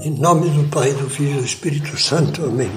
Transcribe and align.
Em 0.00 0.12
nome 0.12 0.48
do 0.50 0.68
Pai, 0.68 0.92
do 0.92 1.10
Filho 1.10 1.32
e 1.32 1.40
do 1.40 1.44
Espírito 1.44 1.98
Santo. 1.98 2.44
Amém. 2.44 2.70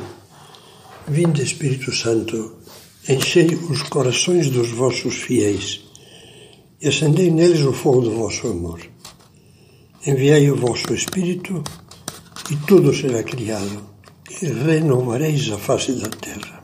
Vinde, 1.08 1.44
Espírito 1.44 1.94
Santo, 1.94 2.58
enchei 3.08 3.54
os 3.54 3.84
corações 3.84 4.50
dos 4.50 4.72
vossos 4.72 5.16
fiéis 5.18 5.82
e 6.82 6.88
acendei 6.88 7.30
neles 7.30 7.62
o 7.62 7.74
fogo 7.74 8.02
do 8.02 8.16
vosso 8.16 8.48
amor. 8.48 8.80
Enviai 10.08 10.50
o 10.50 10.56
vosso 10.56 10.92
Espírito 10.96 11.64
e 12.50 12.56
tudo 12.66 12.92
será 12.92 13.22
criado 13.22 13.84
e 14.42 14.48
renovareis 14.48 15.52
a 15.52 15.60
face 15.60 15.92
da 15.92 16.10
terra. 16.10 16.64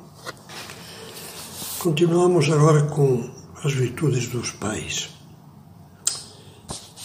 Continuamos 1.78 2.50
agora 2.50 2.82
com 2.88 3.30
as 3.64 3.74
virtudes 3.74 4.28
dos 4.28 4.52
pais. 4.52 5.10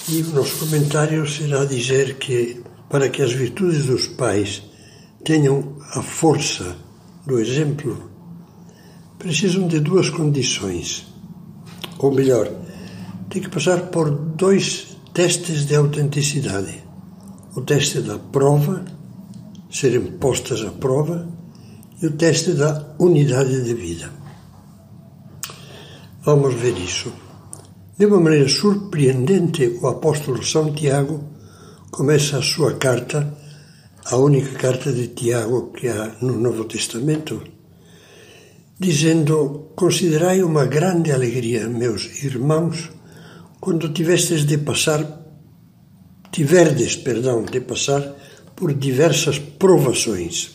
E 0.09 0.23
o 0.23 0.31
nosso 0.31 0.57
comentário 0.57 1.29
será 1.29 1.67
dizer 1.67 2.17
que 2.17 2.62
para 2.93 3.09
que 3.09 3.23
as 3.23 3.33
virtudes 3.33 3.87
dos 3.87 4.07
pais 4.07 4.63
tenham 5.25 5.77
a 5.95 6.03
força 6.03 6.77
do 7.27 7.41
exemplo, 7.41 8.11
precisam 9.19 9.67
de 9.67 9.81
duas 9.81 10.11
condições. 10.11 11.07
Ou 11.99 12.13
melhor, 12.13 12.53
tem 13.31 13.41
que 13.41 13.49
passar 13.49 13.87
por 13.87 14.11
dois 14.11 14.99
testes 15.15 15.65
de 15.65 15.75
autenticidade: 15.75 16.85
o 17.57 17.63
teste 17.63 18.03
da 18.03 18.19
prova, 18.19 18.85
serem 19.71 20.03
postas 20.19 20.63
à 20.63 20.71
prova, 20.71 21.27
e 22.03 22.05
o 22.05 22.11
teste 22.11 22.53
da 22.53 22.95
unidade 22.99 23.65
de 23.65 23.73
vida. 23.73 24.13
Vamos 26.23 26.53
ver 26.53 26.77
isso. 26.77 27.11
De 27.99 28.05
uma 28.05 28.21
maneira 28.21 28.49
surpreendente, 28.51 29.79
o 29.81 29.87
apóstolo 29.87 30.45
São 30.45 30.75
Tiago 30.75 31.32
começa 31.93 32.39
a 32.39 32.43
sua 32.43 32.79
carta, 32.79 33.37
a 34.07 34.17
única 34.17 34.59
carta 34.59 34.91
de 34.91 35.09
Tiago 35.09 35.73
que 35.73 35.89
há 35.89 36.17
no 36.23 36.39
Novo 36.41 36.65
Testamento, 36.65 37.43
dizendo: 38.81 39.73
Considerai 39.77 40.43
uma 40.43 40.65
grande 40.65 41.13
alegria, 41.13 41.69
meus 41.69 42.25
irmãos, 42.25 42.91
quando 43.61 43.93
tivestes 43.93 44.47
de 44.47 44.57
passar, 44.57 45.01
tiverdes, 46.33 46.97
perdão, 46.97 47.45
de 47.45 47.61
passar 47.61 48.03
por 48.57 48.73
diversas 48.73 49.39
provações. 49.39 50.53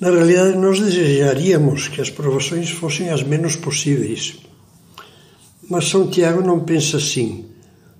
Na 0.00 0.10
realidade, 0.10 0.58
nós 0.58 0.80
desejaríamos 0.80 1.86
que 1.86 2.00
as 2.00 2.10
provações 2.10 2.70
fossem 2.70 3.08
as 3.10 3.22
menos 3.22 3.54
possíveis. 3.54 4.34
Mas 5.70 5.88
São 5.88 6.10
Tiago 6.10 6.42
não 6.42 6.64
pensa 6.64 6.96
assim 6.96 7.55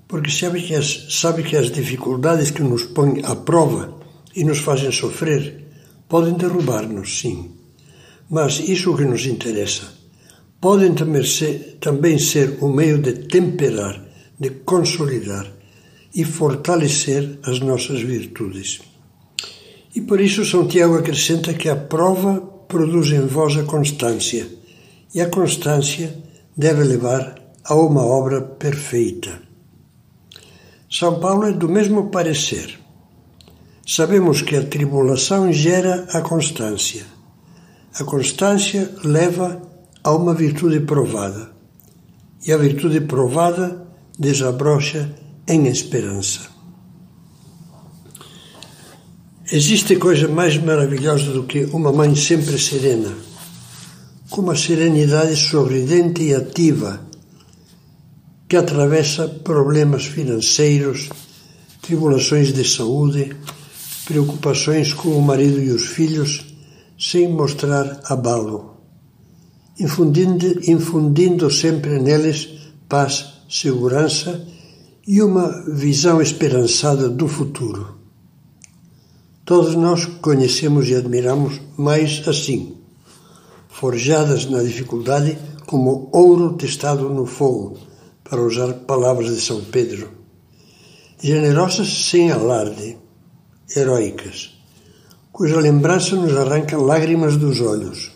porque 0.08 0.30
sabe 0.30 0.62
que 0.62 0.74
as, 0.74 1.06
sabe 1.10 1.42
que 1.42 1.56
as 1.56 1.70
dificuldades 1.70 2.50
que 2.50 2.62
nos 2.62 2.84
põem 2.84 3.22
à 3.24 3.34
prova 3.34 3.98
e 4.34 4.44
nos 4.44 4.58
fazem 4.58 4.92
sofrer 4.92 5.64
podem 6.08 6.34
derrubar-nos, 6.34 7.18
sim. 7.18 7.50
Mas 8.30 8.60
isso 8.60 8.96
que 8.96 9.04
nos 9.04 9.26
interessa 9.26 9.96
podem 10.60 10.94
também 10.94 11.24
ser, 11.24 11.78
também 11.80 12.18
ser 12.18 12.58
o 12.60 12.68
meio 12.68 12.98
de 12.98 13.12
temperar, 13.12 14.02
de 14.38 14.50
consolidar 14.50 15.46
e 16.14 16.24
fortalecer 16.24 17.38
as 17.44 17.60
nossas 17.60 18.00
virtudes. 18.00 18.80
E 19.94 20.00
por 20.00 20.20
isso 20.20 20.44
São 20.44 20.66
Tiago 20.66 20.96
acrescenta 20.96 21.54
que 21.54 21.68
a 21.68 21.76
prova 21.76 22.40
produz 22.68 23.12
em 23.12 23.26
vós 23.26 23.56
a 23.56 23.64
constância, 23.64 24.46
e 25.14 25.20
a 25.20 25.28
constância 25.28 26.14
deve 26.56 26.82
levar 26.84 27.40
a 27.64 27.74
uma 27.74 28.04
obra 28.04 28.42
perfeita. 28.42 29.45
São 30.90 31.18
Paulo 31.18 31.46
é 31.46 31.52
do 31.52 31.68
mesmo 31.68 32.10
parecer. 32.10 32.78
Sabemos 33.86 34.42
que 34.42 34.56
a 34.56 34.64
tribulação 34.64 35.52
gera 35.52 36.06
a 36.12 36.20
constância. 36.20 37.04
A 37.98 38.04
constância 38.04 38.94
leva 39.02 39.60
a 40.02 40.12
uma 40.12 40.34
virtude 40.34 40.80
provada. 40.80 41.50
E 42.46 42.52
a 42.52 42.56
virtude 42.56 43.00
provada 43.00 43.86
desabrocha 44.18 45.12
em 45.48 45.66
esperança. 45.66 46.40
Existe 49.50 49.96
coisa 49.96 50.26
mais 50.28 50.56
maravilhosa 50.56 51.32
do 51.32 51.44
que 51.44 51.64
uma 51.66 51.92
mãe 51.92 52.14
sempre 52.16 52.58
serena, 52.58 53.12
com 54.28 54.40
uma 54.40 54.56
serenidade 54.56 55.36
sorridente 55.36 56.22
e 56.22 56.34
ativa 56.34 57.05
que 58.48 58.56
atravessa 58.56 59.26
problemas 59.26 60.06
financeiros, 60.06 61.08
tribulações 61.82 62.52
de 62.52 62.64
saúde, 62.64 63.36
preocupações 64.04 64.92
com 64.92 65.10
o 65.10 65.22
marido 65.22 65.60
e 65.60 65.70
os 65.70 65.86
filhos, 65.86 66.54
sem 66.98 67.28
mostrar 67.28 68.00
abalo, 68.04 68.76
infundindo, 69.78 70.46
infundindo 70.70 71.50
sempre 71.50 71.98
neles 71.98 72.48
paz, 72.88 73.42
segurança 73.48 74.46
e 75.06 75.20
uma 75.20 75.64
visão 75.72 76.22
esperançada 76.22 77.08
do 77.08 77.26
futuro. 77.26 77.96
Todos 79.44 79.74
nós 79.74 80.04
conhecemos 80.04 80.88
e 80.88 80.94
admiramos 80.94 81.60
mais 81.76 82.26
assim, 82.26 82.76
forjadas 83.68 84.46
na 84.46 84.62
dificuldade 84.62 85.36
como 85.66 86.08
ouro 86.12 86.54
testado 86.54 87.08
no 87.10 87.26
fogo 87.26 87.76
para 88.28 88.42
usar 88.42 88.72
palavras 88.86 89.34
de 89.34 89.40
São 89.40 89.62
Pedro, 89.64 90.10
generosas 91.22 92.06
sem 92.08 92.30
alarde, 92.30 92.96
heróicas, 93.74 94.54
cuja 95.32 95.60
lembrança 95.60 96.16
nos 96.16 96.36
arranca 96.36 96.76
lágrimas 96.76 97.36
dos 97.36 97.60
olhos. 97.60 98.10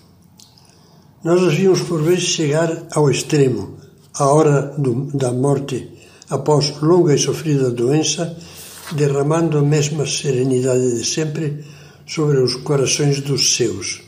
Nós 1.22 1.42
as 1.42 1.54
vimos 1.54 1.82
por 1.82 2.02
vezes 2.02 2.24
chegar 2.24 2.86
ao 2.92 3.10
extremo, 3.10 3.76
à 4.14 4.26
hora 4.26 4.74
do, 4.76 5.06
da 5.16 5.32
morte, 5.32 5.90
após 6.28 6.80
longa 6.80 7.14
e 7.14 7.18
sofrida 7.18 7.70
doença, 7.70 8.36
derramando 8.92 9.58
a 9.58 9.62
mesma 9.62 10.06
serenidade 10.06 10.96
de 10.96 11.04
sempre 11.04 11.64
sobre 12.06 12.38
os 12.38 12.56
corações 12.56 13.20
dos 13.20 13.54
seus, 13.54 14.02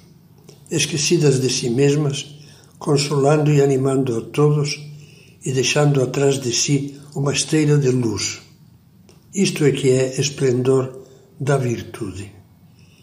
esquecidas 0.70 1.40
de 1.40 1.48
si 1.48 1.70
mesmas, 1.70 2.34
consolando 2.78 3.52
e 3.52 3.62
animando 3.62 4.18
a 4.18 4.20
todos 4.22 4.91
e 5.44 5.52
deixando 5.52 6.02
atrás 6.02 6.38
de 6.40 6.52
si 6.52 7.00
uma 7.14 7.32
esteira 7.32 7.76
de 7.78 7.90
luz. 7.90 8.40
Isto 9.34 9.64
é 9.64 9.72
que 9.72 9.90
é 9.90 10.20
esplendor 10.20 11.06
da 11.40 11.56
virtude. 11.56 12.32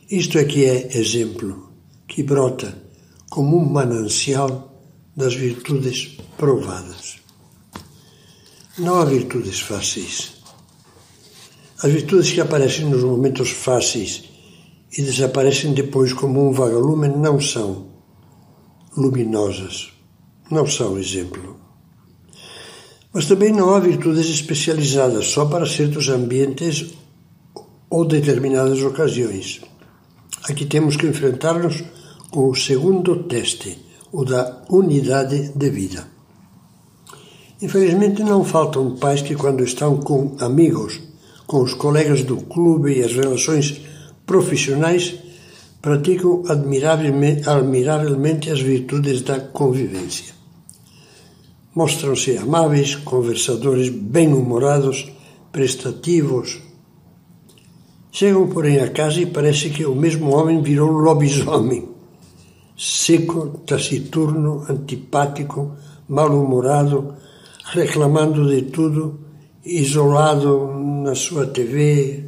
Isto 0.10 0.38
é 0.38 0.46
que 0.46 0.66
é 0.66 0.98
exemplo, 0.98 1.72
que 2.08 2.24
brota 2.24 2.76
como 3.30 3.58
um 3.58 3.66
manancial 3.70 4.84
das 5.16 5.36
virtudes 5.36 6.18
provadas. 6.38 7.18
Não 8.78 8.96
há 8.96 9.06
virtudes 9.06 9.60
fáceis. 9.60 10.34
As 11.84 11.92
virtudes 11.92 12.32
que 12.32 12.42
aparecem 12.42 12.86
nos 12.86 13.04
momentos 13.04 13.52
fáceis 13.52 14.24
e 14.98 15.02
desaparecem 15.02 15.74
depois 15.74 16.14
como 16.14 16.48
um 16.48 16.52
vagalume 16.52 17.08
não 17.08 17.40
são 17.40 17.90
luminosas, 18.96 19.94
não 20.50 20.66
são 20.66 20.98
exemplo. 20.98 21.60
Mas 23.14 23.26
também 23.26 23.52
não 23.52 23.74
há 23.74 23.80
virtudes 23.80 24.30
especializadas 24.30 25.28
só 25.28 25.46
para 25.46 25.66
certos 25.66 26.10
ambientes 26.10 26.94
ou 27.90 28.06
determinadas 28.06 28.82
ocasiões. 28.84 29.62
Aqui 30.48 30.66
temos 30.66 30.96
que 30.96 31.08
enfrentar-nos 31.08 31.84
com 32.30 32.50
o 32.50 32.56
segundo 32.56 33.24
teste, 33.24 33.78
o 34.12 34.24
da 34.24 34.64
unidade 34.70 35.52
de 35.56 35.70
vida. 35.70 36.08
Infelizmente, 37.62 38.24
não 38.24 38.44
faltam 38.44 38.96
pais 38.96 39.22
que, 39.22 39.36
quando 39.36 39.64
estão 39.64 39.98
com 39.98 40.36
amigos, 40.40 41.02
com 41.46 41.62
os 41.62 41.74
colegas 41.74 42.24
do 42.24 42.38
clube 42.38 42.94
e 42.94 43.04
as 43.04 43.14
relações 43.14 43.82
profissionais, 44.26 45.16
praticam 45.82 46.44
admiravelmente, 46.48 48.50
as 48.50 48.62
virtudes 48.62 49.22
da 49.24 49.40
convivência. 49.40 50.39
Mostram-se 51.76 52.36
amáveis, 52.36 52.96
conversadores, 52.96 53.90
bem-humorados, 53.90 55.12
prestativos. 55.52 56.60
Chegam, 58.12 58.48
porém, 58.50 58.80
a 58.80 58.90
casa 58.90 59.22
e 59.22 59.28
parece 59.28 59.70
que 59.70 59.86
o 59.86 59.94
mesmo 59.94 60.36
homem 60.36 60.64
virou 60.64 60.90
lobisomem. 60.90 61.88
Seco, 62.76 63.60
taciturno, 63.68 64.66
antipático, 64.68 65.76
mal-humorado, 66.08 67.14
reclamando 67.66 68.50
de 68.50 68.64
tudo, 68.64 69.20
isolado 69.64 70.74
na 71.04 71.14
sua 71.14 71.46
TV, 71.46 72.26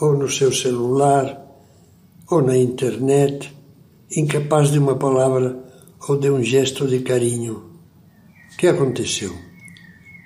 ou 0.00 0.16
no 0.16 0.28
seu 0.30 0.50
celular, 0.50 1.38
ou 2.30 2.40
na 2.40 2.56
internet, 2.56 3.54
incapaz 4.16 4.70
de 4.70 4.78
uma 4.78 4.94
palavra 4.94 5.58
ou 6.08 6.16
de 6.16 6.30
um 6.30 6.42
gesto 6.42 6.86
de 6.86 7.00
carinho 7.00 7.69
que 8.60 8.66
aconteceu? 8.66 9.34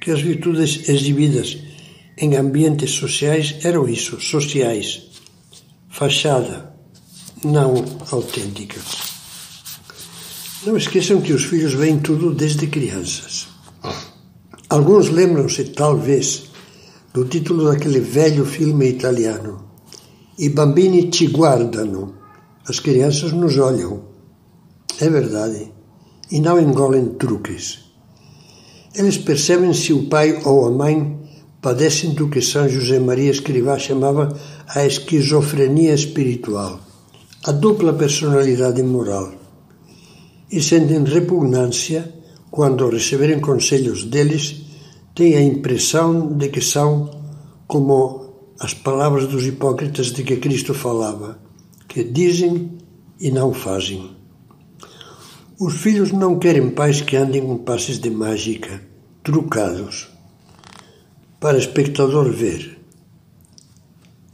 Que 0.00 0.10
as 0.10 0.20
virtudes 0.20 0.88
exibidas 0.88 1.56
em 2.18 2.34
ambientes 2.34 2.90
sociais 2.90 3.60
eram 3.62 3.88
isso, 3.88 4.20
sociais, 4.20 5.02
fachada, 5.88 6.74
não 7.44 7.84
autênticas. 8.10 8.82
Não 10.66 10.76
esqueçam 10.76 11.20
que 11.20 11.32
os 11.32 11.44
filhos 11.44 11.74
veem 11.74 12.00
tudo 12.00 12.34
desde 12.34 12.66
crianças. 12.66 13.46
Alguns 14.68 15.10
lembram-se, 15.10 15.66
talvez, 15.66 16.50
do 17.12 17.24
título 17.26 17.70
daquele 17.70 18.00
velho 18.00 18.44
filme 18.44 18.88
italiano. 18.88 19.64
I 20.40 20.48
bambini 20.48 21.08
ci 21.12 21.28
guardano. 21.28 22.16
As 22.66 22.80
crianças 22.80 23.30
nos 23.32 23.56
olham. 23.58 24.02
É 24.98 25.08
verdade. 25.08 25.72
E 26.32 26.40
não 26.40 26.58
engolem 26.58 27.14
truques. 27.14 27.83
Eles 28.94 29.18
percebem 29.18 29.72
se 29.72 29.92
o 29.92 30.06
pai 30.08 30.40
ou 30.44 30.66
a 30.66 30.70
mãe 30.70 31.18
padecem 31.60 32.10
do 32.10 32.28
que 32.28 32.40
São 32.40 32.68
José 32.68 32.98
Maria 32.98 33.30
Escrivá 33.30 33.78
chamava 33.78 34.28
a 34.68 34.86
esquizofrenia 34.86 35.94
espiritual, 35.94 36.80
a 37.44 37.52
dupla 37.52 37.92
personalidade 37.92 38.82
moral 38.82 39.44
e 40.50 40.62
sentem 40.62 41.02
repugnância 41.02 42.14
quando, 42.50 42.88
receberem 42.88 43.40
conselhos 43.40 44.04
deles, 44.04 44.62
têm 45.12 45.34
a 45.34 45.42
impressão 45.42 46.36
de 46.38 46.48
que 46.48 46.60
são 46.60 47.10
como 47.66 48.52
as 48.60 48.72
palavras 48.72 49.26
dos 49.26 49.44
hipócritas 49.44 50.12
de 50.12 50.22
que 50.22 50.36
Cristo 50.36 50.72
falava, 50.72 51.38
que 51.88 52.04
dizem 52.04 52.78
e 53.18 53.32
não 53.32 53.52
fazem. 53.52 54.10
Os 55.66 55.80
filhos 55.80 56.12
não 56.12 56.38
querem 56.38 56.68
pais 56.68 57.00
que 57.00 57.16
andem 57.16 57.40
com 57.40 57.56
passes 57.56 57.98
de 57.98 58.10
mágica, 58.10 58.82
trucados, 59.22 60.10
para 61.40 61.56
espectador 61.56 62.30
ver. 62.30 62.78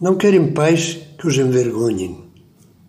Não 0.00 0.16
querem 0.16 0.52
pais 0.52 0.98
que 1.16 1.28
os 1.28 1.38
envergonhem 1.38 2.24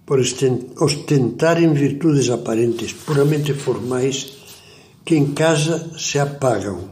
por 0.07 0.19
ostentarem 0.19 1.71
virtudes 1.71 2.31
aparentes 2.31 2.91
puramente 2.91 3.53
formais 3.53 4.33
que 5.05 5.15
em 5.15 5.35
casa 5.35 5.95
se 5.95 6.17
apagam. 6.17 6.89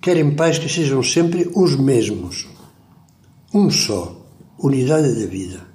Querem 0.00 0.34
pais 0.34 0.56
que 0.56 0.70
sejam 0.70 1.02
sempre 1.02 1.50
os 1.54 1.76
mesmos, 1.76 2.48
um 3.52 3.70
só, 3.70 4.26
unidade 4.58 5.14
de 5.16 5.26
vida. 5.26 5.73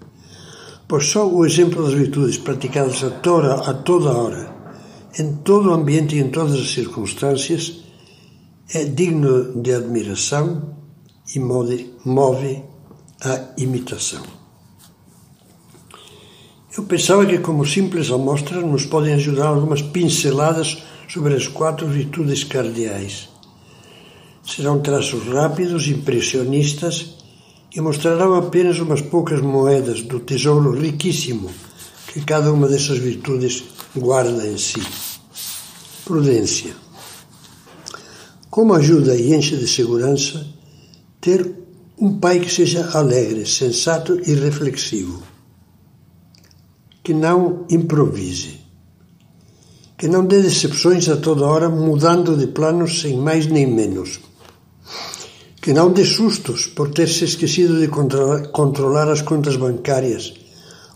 Pois 0.89 1.06
só 1.06 1.30
o 1.30 1.45
exemplo 1.45 1.83
das 1.83 1.94
virtudes 1.94 2.39
praticadas 2.39 3.03
a 3.03 3.12
toda, 3.12 3.53
a 3.53 3.75
toda 3.75 4.09
hora, 4.09 4.51
em 5.19 5.36
todo 5.36 5.69
o 5.69 5.74
ambiente 5.74 6.15
e 6.15 6.19
em 6.19 6.30
todas 6.30 6.59
as 6.59 6.71
circunstâncias, 6.71 7.83
é 8.74 8.86
digno 8.86 9.62
de 9.62 9.71
admiração 9.71 10.75
e 11.36 11.39
move, 11.39 11.94
move 12.03 12.63
a 13.21 13.53
imitação. 13.59 14.24
Eu 16.75 16.83
pensava 16.86 17.24
que, 17.24 17.38
como 17.38 17.68
simples 17.68 18.09
amostras, 18.09 18.63
nos 18.63 18.88
podem 18.88 19.13
ajudar 19.13 19.50
algumas 19.50 19.83
pinceladas 19.83 20.81
sobre 21.07 21.36
as 21.36 21.45
quatro 21.45 21.86
virtudes 21.86 22.44
cardeais. 22.44 23.30
Serão 24.44 24.81
traços 24.81 25.24
rápidos, 25.27 25.88
impressionistas 25.88 27.19
e 27.74 27.81
mostrarão 27.81 28.36
apenas 28.36 28.80
umas 28.80 29.01
poucas 29.01 29.42
moedas 29.42 30.01
do 30.01 30.19
tesouro 30.19 30.71
riquíssimo 30.71 31.50
que 32.07 32.21
cada 32.21 32.51
uma 32.51 32.68
dessas 32.68 32.98
virtudes 32.98 33.63
guarda 33.95 34.48
em 34.48 34.57
si. 34.57 34.81
Prudência. 36.04 36.74
Como 38.50 38.74
ajuda 38.74 39.16
e 39.16 39.33
enche 39.33 39.56
de 39.56 39.68
segurança 39.68 40.45
ter 41.21 41.54
um 41.98 42.18
pai 42.19 42.39
que 42.39 42.51
seja 42.51 42.89
alegre, 42.98 43.45
sensato 43.45 44.19
e 44.25 44.33
reflexivo 44.33 45.30
que 47.10 47.13
não 47.15 47.65
improvise, 47.72 48.60
que 49.98 50.07
não 50.07 50.24
dê 50.24 50.44
decepções 50.44 51.10
a 51.10 51.18
toda 51.18 51.44
hora, 51.44 51.68
mudando 51.68 52.38
de 52.38 52.45
planos 52.45 53.01
sem 53.01 53.18
mais 53.18 53.48
nem 53.48 53.65
menos, 53.65 54.19
que 55.61 55.73
não 55.73 55.91
dê 55.91 56.06
sustos 56.06 56.67
por 56.67 56.89
ter 56.91 57.07
se 57.07 57.25
esquecido 57.25 57.79
de 57.79 57.88
controlar 58.51 59.09
as 59.09 59.21
contas 59.21 59.56
bancárias 59.56 60.33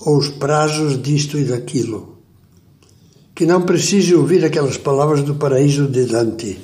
ou 0.05 0.17
os 0.17 0.29
prazos 0.29 1.01
disto 1.01 1.37
e 1.37 1.45
daquilo, 1.45 2.19
que 3.35 3.45
não 3.45 3.63
precise 3.63 4.15
ouvir 4.15 4.43
aquelas 4.45 4.77
palavras 4.77 5.21
do 5.23 5.35
paraíso 5.35 5.87
de 5.87 6.05
Dante. 6.05 6.59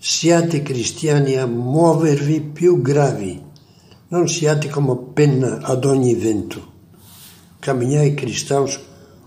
Siate 0.00 0.60
cristiani 0.60 1.36
a 1.36 1.46
muovervi 1.46 2.40
più 2.40 2.80
gravi, 2.80 3.42
non 4.10 4.28
siate 4.28 4.68
come 4.70 4.96
penna 5.14 5.58
ad 5.62 5.84
ogni 5.84 6.14
vento 6.14 6.76
caminhai 7.60 8.14
cristãos 8.14 8.80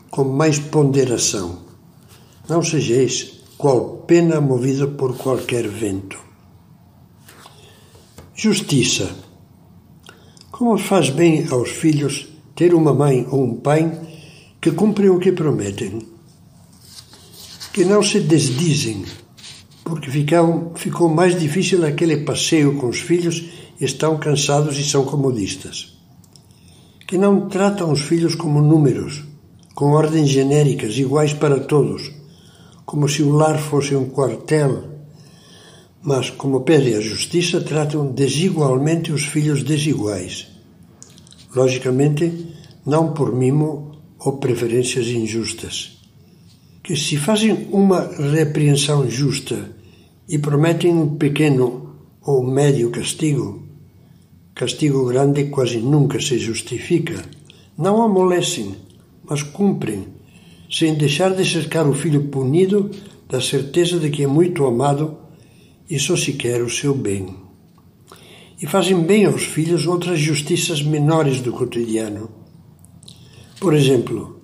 com 0.09 0.23
mais 0.23 0.57
ponderação. 0.59 1.59
Não 2.47 2.63
sejais 2.63 3.43
qual 3.57 4.03
pena 4.07 4.41
movida 4.41 4.87
por 4.87 5.17
qualquer 5.17 5.67
vento. 5.67 6.30
Justiça. 8.43 9.07
Como 10.49 10.75
faz 10.75 11.11
bem 11.11 11.45
aos 11.51 11.69
filhos 11.69 12.27
ter 12.55 12.73
uma 12.73 12.91
mãe 12.91 13.27
ou 13.29 13.43
um 13.43 13.53
pai 13.53 14.01
que 14.59 14.71
cumprem 14.71 15.11
o 15.11 15.19
que 15.19 15.31
prometem, 15.31 16.01
que 17.71 17.85
não 17.85 18.01
se 18.01 18.19
desdizem, 18.19 19.05
porque 19.83 20.09
ficam, 20.09 20.71
ficou 20.73 21.07
mais 21.07 21.39
difícil 21.39 21.85
aquele 21.85 22.17
passeio 22.25 22.77
com 22.79 22.89
os 22.89 22.99
filhos 22.99 23.45
estão 23.79 24.17
cansados 24.17 24.75
e 24.79 24.83
são 24.83 25.05
comodistas 25.05 26.01
que 27.05 27.19
não 27.19 27.47
tratam 27.47 27.91
os 27.91 28.01
filhos 28.01 28.33
como 28.33 28.59
números, 28.59 29.23
com 29.75 29.91
ordens 29.91 30.29
genéricas 30.29 30.97
iguais 30.97 31.31
para 31.31 31.59
todos, 31.59 32.11
como 32.87 33.07
se 33.07 33.21
o 33.21 33.33
lar 33.33 33.59
fosse 33.59 33.95
um 33.95 34.09
quartel, 34.09 35.00
mas, 36.03 36.29
como 36.29 36.61
pede 36.61 36.93
a 36.95 37.01
justiça, 37.01 37.61
tratam 37.61 38.11
desigualmente 38.11 39.11
os 39.11 39.25
filhos 39.25 39.63
desiguais. 39.63 40.47
Logicamente, 41.55 42.47
não 42.85 43.13
por 43.13 43.35
mimo 43.35 43.91
ou 44.19 44.37
preferências 44.37 45.07
injustas. 45.07 45.99
Que 46.83 46.95
se 46.95 47.17
fazem 47.17 47.67
uma 47.71 48.01
repreensão 48.33 49.09
justa 49.09 49.69
e 50.27 50.37
prometem 50.37 50.93
um 50.93 51.15
pequeno 51.15 51.95
ou 52.21 52.43
médio 52.43 52.89
castigo, 52.89 53.61
Castigo 54.53 55.07
grande 55.07 55.45
quase 55.45 55.77
nunca 55.77 56.19
se 56.19 56.37
justifica. 56.37 57.23
Não 57.77 58.01
amolecem, 58.01 58.75
mas 59.27 59.41
cumprem, 59.41 60.07
sem 60.69 60.93
deixar 60.93 61.33
de 61.33 61.43
cercar 61.43 61.87
o 61.87 61.95
filho 61.95 62.25
punido 62.25 62.91
da 63.27 63.41
certeza 63.41 63.97
de 63.97 64.09
que 64.09 64.23
é 64.23 64.27
muito 64.27 64.65
amado 64.65 65.17
e 65.91 65.99
só 65.99 66.15
se 66.15 66.33
quer 66.33 66.63
o 66.63 66.69
seu 66.69 66.95
bem. 66.95 67.35
E 68.59 68.65
fazem 68.65 68.99
bem 69.03 69.25
aos 69.25 69.43
filhos 69.43 69.85
outras 69.85 70.19
justiças 70.19 70.81
menores 70.81 71.41
do 71.41 71.51
cotidiano. 71.51 72.31
Por 73.59 73.75
exemplo, 73.75 74.41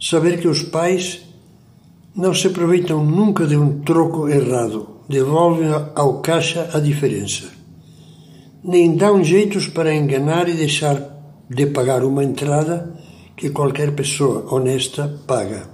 saber 0.00 0.40
que 0.40 0.48
os 0.48 0.62
pais 0.62 1.20
não 2.16 2.32
se 2.32 2.46
aproveitam 2.46 3.04
nunca 3.04 3.46
de 3.46 3.56
um 3.56 3.80
troco 3.80 4.28
errado, 4.28 5.00
devolvem 5.08 5.68
ao 5.94 6.22
caixa 6.22 6.70
a 6.72 6.80
diferença 6.80 7.58
nem 8.62 8.96
dão 8.96 9.22
jeitos 9.22 9.68
para 9.68 9.94
enganar 9.94 10.48
e 10.48 10.54
deixar 10.54 11.00
de 11.48 11.66
pagar 11.66 12.04
uma 12.04 12.24
entrada 12.24 12.94
que 13.36 13.50
qualquer 13.50 13.94
pessoa 13.94 14.52
honesta 14.52 15.20
paga. 15.26 15.68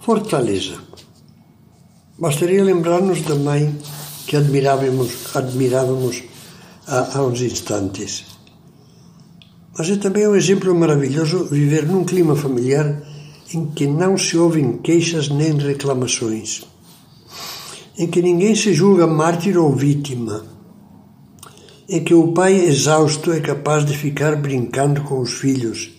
Fortaleza. 0.00 0.78
Bastaria 2.22 2.62
lembrar-nos 2.62 3.20
mãe 3.34 3.76
que 4.28 4.36
admirávamos, 4.36 5.34
admirávamos 5.34 6.22
há, 6.86 7.18
há 7.18 7.26
uns 7.26 7.40
instantes. 7.40 8.26
Mas 9.76 9.90
é 9.90 9.96
também 9.96 10.28
um 10.28 10.36
exemplo 10.36 10.72
maravilhoso 10.72 11.46
viver 11.46 11.84
num 11.84 12.04
clima 12.04 12.36
familiar 12.36 13.02
em 13.52 13.66
que 13.72 13.88
não 13.88 14.16
se 14.16 14.38
ouvem 14.38 14.78
queixas 14.78 15.30
nem 15.30 15.58
reclamações 15.58 16.62
em 17.98 18.06
que 18.06 18.22
ninguém 18.22 18.54
se 18.54 18.72
julga 18.72 19.04
mártir 19.04 19.58
ou 19.58 19.74
vítima, 19.74 20.44
em 21.88 22.04
que 22.04 22.14
o 22.14 22.32
pai 22.32 22.54
exausto 22.54 23.32
é 23.32 23.40
capaz 23.40 23.84
de 23.84 23.98
ficar 23.98 24.36
brincando 24.36 25.02
com 25.02 25.20
os 25.20 25.32
filhos, 25.32 25.90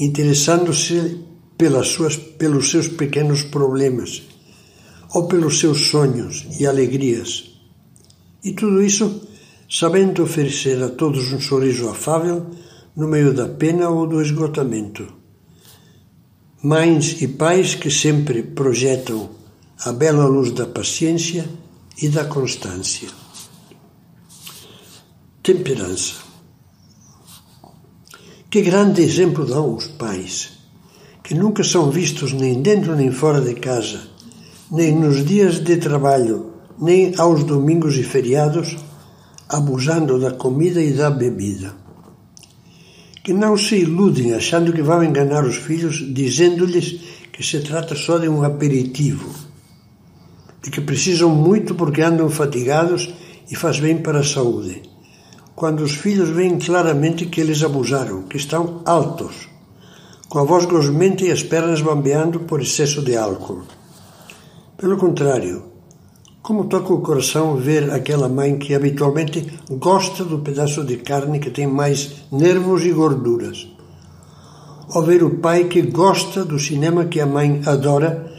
interessando-se 0.00 1.20
pelas 1.58 1.88
suas, 1.88 2.16
pelos 2.16 2.70
seus 2.70 2.88
pequenos 2.88 3.42
problemas 3.42 4.29
ou 5.12 5.26
pelos 5.26 5.58
seus 5.58 5.86
sonhos 5.86 6.46
e 6.58 6.66
alegrias. 6.66 7.50
E 8.42 8.52
tudo 8.52 8.82
isso 8.82 9.28
sabendo 9.68 10.22
oferecer 10.22 10.82
a 10.82 10.88
todos 10.88 11.32
um 11.32 11.40
sorriso 11.40 11.88
afável 11.88 12.46
no 12.96 13.06
meio 13.06 13.32
da 13.32 13.48
pena 13.48 13.88
ou 13.88 14.06
do 14.06 14.20
esgotamento. 14.20 15.06
Mães 16.62 17.22
e 17.22 17.28
pais 17.28 17.74
que 17.74 17.90
sempre 17.90 18.42
projetam 18.42 19.30
a 19.84 19.92
bela 19.92 20.26
luz 20.26 20.52
da 20.52 20.66
paciência 20.66 21.48
e 22.02 22.08
da 22.08 22.24
constância. 22.24 23.08
temperança. 25.42 26.16
Que 28.50 28.60
grande 28.60 29.00
exemplo 29.00 29.46
dão 29.46 29.74
os 29.74 29.86
pais, 29.86 30.58
que 31.24 31.34
nunca 31.34 31.64
são 31.64 31.90
vistos 31.90 32.32
nem 32.32 32.60
dentro 32.60 32.94
nem 32.94 33.10
fora 33.10 33.40
de 33.40 33.54
casa, 33.54 34.09
nem 34.70 34.94
nos 34.94 35.24
dias 35.24 35.58
de 35.58 35.76
trabalho, 35.78 36.52
nem 36.80 37.12
aos 37.18 37.42
domingos 37.42 37.96
e 37.96 38.04
feriados, 38.04 38.76
abusando 39.48 40.20
da 40.20 40.30
comida 40.30 40.80
e 40.80 40.92
da 40.92 41.10
bebida. 41.10 41.74
Que 43.24 43.32
não 43.32 43.56
se 43.56 43.76
iludem 43.76 44.32
achando 44.32 44.72
que 44.72 44.80
vão 44.80 45.02
enganar 45.02 45.44
os 45.44 45.56
filhos, 45.56 45.96
dizendo-lhes 46.14 47.00
que 47.32 47.42
se 47.42 47.60
trata 47.60 47.96
só 47.96 48.16
de 48.18 48.28
um 48.28 48.44
aperitivo, 48.44 49.28
de 50.62 50.70
que 50.70 50.80
precisam 50.80 51.30
muito 51.30 51.74
porque 51.74 52.02
andam 52.02 52.30
fatigados 52.30 53.12
e 53.50 53.56
faz 53.56 53.80
bem 53.80 53.98
para 53.98 54.20
a 54.20 54.24
saúde. 54.24 54.82
Quando 55.56 55.82
os 55.82 55.92
filhos 55.92 56.28
veem 56.28 56.58
claramente 56.58 57.26
que 57.26 57.40
eles 57.40 57.62
abusaram, 57.64 58.22
que 58.22 58.36
estão 58.36 58.82
altos, 58.84 59.48
com 60.28 60.38
a 60.38 60.44
voz 60.44 60.64
gosmenta 60.64 61.24
e 61.24 61.32
as 61.32 61.42
pernas 61.42 61.82
bambeando 61.82 62.40
por 62.40 62.62
excesso 62.62 63.02
de 63.02 63.16
álcool. 63.16 63.64
Pelo 64.80 64.96
contrário, 64.96 65.64
como 66.40 66.64
toca 66.64 66.94
o 66.94 67.02
coração 67.02 67.54
ver 67.54 67.90
aquela 67.90 68.30
mãe 68.30 68.58
que 68.58 68.74
habitualmente 68.74 69.46
gosta 69.72 70.24
do 70.24 70.38
pedaço 70.38 70.82
de 70.86 70.96
carne 70.96 71.38
que 71.38 71.50
tem 71.50 71.66
mais 71.66 72.24
nervos 72.32 72.82
e 72.86 72.90
gorduras. 72.90 73.68
Ou 74.94 75.02
ver 75.02 75.22
o 75.22 75.36
pai 75.36 75.64
que 75.64 75.82
gosta 75.82 76.46
do 76.46 76.58
cinema 76.58 77.04
que 77.04 77.20
a 77.20 77.26
mãe 77.26 77.60
adora, 77.66 78.32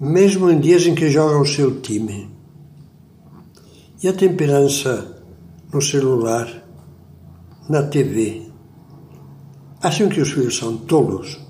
mesmo 0.00 0.50
em 0.50 0.58
dias 0.58 0.84
em 0.84 0.96
que 0.96 1.08
joga 1.08 1.38
o 1.38 1.46
seu 1.46 1.80
time. 1.80 2.28
E 4.02 4.08
a 4.08 4.12
temperança 4.12 5.22
no 5.72 5.80
celular, 5.80 6.48
na 7.68 7.84
TV. 7.84 8.50
Acham 9.80 10.08
que 10.08 10.20
os 10.20 10.32
filhos 10.32 10.58
são 10.58 10.76
tolos? 10.76 11.43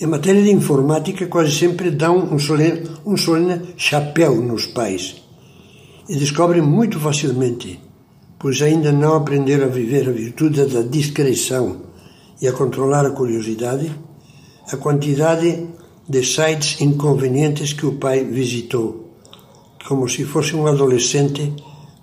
Em 0.00 0.06
matéria 0.08 0.42
de 0.42 0.50
informática, 0.50 1.24
quase 1.28 1.52
sempre 1.52 1.88
dão 1.88 2.18
um 2.18 2.36
solene, 2.36 2.82
um 3.06 3.16
solene 3.16 3.74
chapéu 3.76 4.34
nos 4.40 4.66
pais 4.66 5.22
e 6.08 6.16
descobrem 6.16 6.60
muito 6.60 6.98
facilmente, 6.98 7.80
pois 8.36 8.60
ainda 8.60 8.90
não 8.90 9.14
aprenderam 9.14 9.66
a 9.66 9.68
viver 9.68 10.08
a 10.08 10.12
virtude 10.12 10.64
da 10.66 10.82
discrição 10.82 11.82
e 12.42 12.48
a 12.48 12.52
controlar 12.52 13.06
a 13.06 13.12
curiosidade, 13.12 13.92
a 14.72 14.76
quantidade 14.76 15.64
de 16.08 16.24
sites 16.24 16.80
inconvenientes 16.80 17.72
que 17.72 17.86
o 17.86 17.96
pai 17.96 18.24
visitou, 18.24 19.14
como 19.86 20.08
se 20.08 20.24
fosse 20.24 20.56
um 20.56 20.66
adolescente 20.66 21.52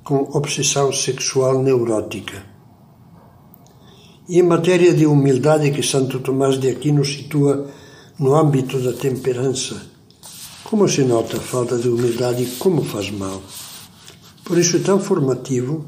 com 0.01 0.29
obsessão 0.31 0.93
sexual 0.93 1.61
neurótica. 1.61 2.45
E 4.29 4.39
em 4.39 4.43
matéria 4.43 4.93
de 4.93 5.05
humildade 5.05 5.71
que 5.71 5.83
Santo 5.83 6.21
Tomás 6.21 6.57
de 6.57 6.69
Aquino 6.69 7.03
situa 7.03 7.67
no 8.21 8.35
âmbito 8.35 8.79
da 8.79 8.93
temperança, 8.93 9.81
como 10.63 10.87
se 10.87 11.03
nota 11.03 11.35
a 11.37 11.39
falta 11.39 11.75
de 11.75 11.89
humildade 11.89 12.43
e 12.43 12.51
como 12.57 12.83
faz 12.83 13.09
mal. 13.09 13.41
Por 14.43 14.59
isso 14.59 14.77
é 14.77 14.79
tão 14.79 14.99
formativo 14.99 15.85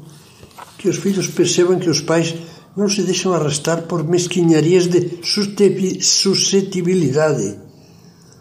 que 0.76 0.88
os 0.88 0.96
filhos 0.96 1.28
percebam 1.28 1.78
que 1.78 1.88
os 1.88 2.00
pais 2.00 2.34
não 2.76 2.88
se 2.88 3.04
deixam 3.04 3.32
arrastar 3.32 3.82
por 3.82 4.02
mesquinharias 4.02 4.88
de 4.88 5.20
suscetibilidade, 5.22 7.56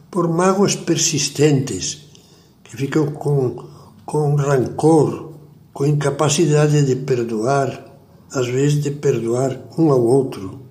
por 0.09 0.27
mágoas 0.27 0.75
persistentes, 0.75 2.00
que 2.63 2.75
ficam 2.75 3.12
com, 3.12 3.63
com 4.03 4.33
rancor, 4.33 5.33
com 5.71 5.85
incapacidade 5.85 6.83
de 6.83 6.95
perdoar, 6.95 7.85
às 8.31 8.47
vezes 8.47 8.81
de 8.81 8.89
perdoar 8.89 9.55
um 9.77 9.91
ao 9.91 10.03
outro 10.03 10.62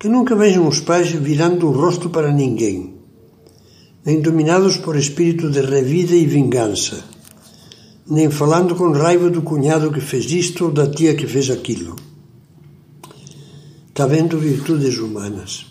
que 0.00 0.08
nunca 0.08 0.34
vejam 0.34 0.66
os 0.66 0.80
pais 0.80 1.10
virando 1.10 1.68
o 1.68 1.72
rosto 1.72 2.08
para 2.08 2.32
ninguém, 2.32 2.94
nem 4.02 4.18
dominados 4.22 4.78
por 4.78 4.96
espírito 4.96 5.50
de 5.50 5.60
revida 5.60 6.14
e 6.14 6.24
vingança, 6.24 7.04
nem 8.08 8.30
falando 8.30 8.74
com 8.74 8.92
raiva 8.92 9.28
do 9.28 9.42
cunhado 9.42 9.92
que 9.92 10.00
fez 10.00 10.24
isto 10.32 10.64
ou 10.64 10.72
da 10.72 10.90
tia 10.90 11.14
que 11.14 11.26
fez 11.26 11.50
aquilo. 11.50 11.96
Está 13.88 14.06
vendo 14.06 14.38
virtudes 14.38 14.96
humanas. 14.96 15.66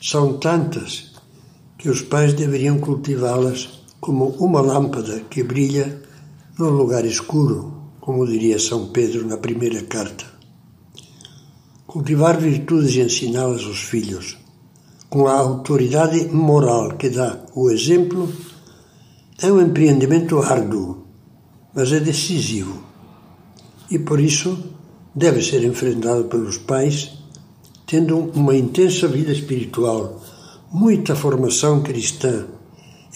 São 0.00 0.34
tantas 0.34 1.10
que 1.76 1.90
os 1.90 2.02
pais 2.02 2.34
deveriam 2.34 2.78
cultivá-las 2.78 3.68
como 4.00 4.26
uma 4.38 4.60
lâmpada 4.60 5.24
que 5.28 5.42
brilha 5.42 6.00
no 6.56 6.70
lugar 6.70 7.04
escuro, 7.04 7.90
como 8.00 8.28
diria 8.28 8.60
São 8.60 8.92
Pedro 8.92 9.26
na 9.26 9.38
primeira 9.38 9.82
carta. 9.82 10.29
Cultivar 11.92 12.38
virtudes 12.38 12.94
e 12.94 13.00
ensiná-las 13.00 13.64
aos 13.64 13.80
filhos, 13.80 14.38
com 15.08 15.26
a 15.26 15.34
autoridade 15.34 16.28
moral 16.28 16.90
que 16.90 17.08
dá 17.10 17.44
o 17.52 17.68
exemplo, 17.68 18.32
é 19.42 19.50
um 19.50 19.60
empreendimento 19.60 20.38
árduo, 20.38 21.04
mas 21.74 21.90
é 21.90 21.98
decisivo. 21.98 22.80
E 23.90 23.98
por 23.98 24.20
isso 24.20 24.56
deve 25.12 25.42
ser 25.42 25.64
enfrentado 25.64 26.26
pelos 26.26 26.58
pais, 26.58 27.10
tendo 27.88 28.18
uma 28.36 28.54
intensa 28.54 29.08
vida 29.08 29.32
espiritual, 29.32 30.22
muita 30.70 31.16
formação 31.16 31.82
cristã, 31.82 32.46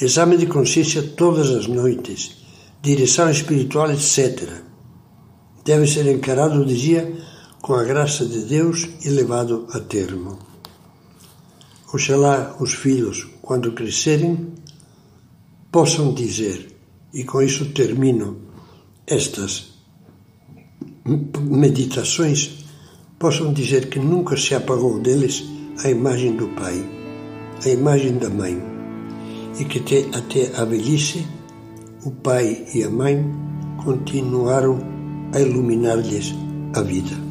exame 0.00 0.36
de 0.36 0.46
consciência 0.46 1.00
todas 1.00 1.48
as 1.50 1.68
noites, 1.68 2.38
direção 2.82 3.30
espiritual, 3.30 3.92
etc. 3.92 4.48
Deve 5.64 5.86
ser 5.86 6.12
encarado, 6.12 6.66
dizia, 6.66 7.23
com 7.64 7.76
a 7.76 7.82
graça 7.82 8.26
de 8.26 8.40
Deus 8.40 8.86
e 9.02 9.08
levado 9.08 9.66
a 9.72 9.80
termo. 9.80 10.38
Oxalá 11.94 12.54
os 12.60 12.74
filhos, 12.74 13.26
quando 13.40 13.72
crescerem, 13.72 14.52
possam 15.72 16.12
dizer, 16.12 16.76
e 17.14 17.24
com 17.24 17.40
isso 17.40 17.72
termino 17.72 18.36
estas 19.06 19.72
meditações, 21.40 22.66
possam 23.18 23.50
dizer 23.50 23.88
que 23.88 23.98
nunca 23.98 24.36
se 24.36 24.54
apagou 24.54 25.00
deles 25.00 25.42
a 25.82 25.88
imagem 25.88 26.36
do 26.36 26.48
pai, 26.48 26.84
a 27.64 27.68
imagem 27.70 28.18
da 28.18 28.28
mãe, 28.28 28.62
e 29.58 29.64
que 29.64 29.78
até 30.14 30.54
a 30.54 30.66
velhice 30.66 31.26
o 32.04 32.10
pai 32.10 32.66
e 32.74 32.84
a 32.84 32.90
mãe 32.90 33.24
continuaram 33.82 34.78
a 35.32 35.40
iluminar-lhes 35.40 36.34
a 36.74 36.82
vida. 36.82 37.23